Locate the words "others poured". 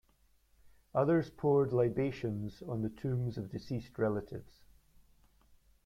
0.95-1.71